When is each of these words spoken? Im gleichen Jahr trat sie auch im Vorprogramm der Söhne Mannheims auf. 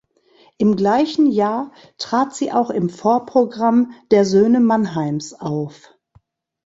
Im 0.57 0.75
gleichen 0.77 1.27
Jahr 1.27 1.71
trat 1.99 2.33
sie 2.33 2.51
auch 2.51 2.71
im 2.71 2.89
Vorprogramm 2.89 3.91
der 4.09 4.25
Söhne 4.25 4.59
Mannheims 4.59 5.31
auf. 5.35 5.93